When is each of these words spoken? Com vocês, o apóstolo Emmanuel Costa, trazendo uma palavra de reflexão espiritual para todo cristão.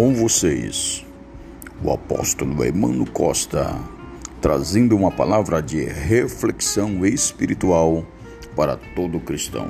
Com 0.00 0.14
vocês, 0.14 1.04
o 1.84 1.92
apóstolo 1.92 2.64
Emmanuel 2.64 3.04
Costa, 3.12 3.78
trazendo 4.40 4.96
uma 4.96 5.10
palavra 5.10 5.60
de 5.60 5.84
reflexão 5.84 7.04
espiritual 7.04 8.02
para 8.56 8.78
todo 8.96 9.20
cristão. 9.20 9.68